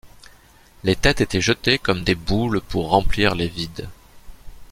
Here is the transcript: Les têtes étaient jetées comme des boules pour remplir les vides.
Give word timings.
Les 0.83 0.95
têtes 0.95 1.21
étaient 1.21 1.41
jetées 1.41 1.77
comme 1.77 2.03
des 2.03 2.15
boules 2.15 2.59
pour 2.59 2.89
remplir 2.89 3.35
les 3.35 3.47
vides. 3.47 3.87